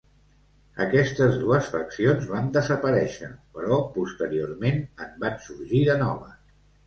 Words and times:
Aquestes 0.85 1.35
dues 1.41 1.67
faccions 1.73 2.25
van 2.31 2.47
desaparèixer, 2.55 3.29
però 3.59 3.77
posteriorment 3.99 4.83
en 5.07 5.13
van 5.25 5.37
sorgir 5.47 5.85
de 5.91 5.99
noves. 6.03 6.43